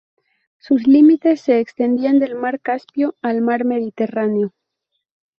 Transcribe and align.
Sus 0.57 0.87
límites 0.87 1.41
se 1.41 1.59
extendían 1.59 2.17
del 2.17 2.33
mar 2.33 2.59
Caspio 2.59 3.13
al 3.21 3.39
mar 3.41 3.65
Mediterráneo. 3.65 4.51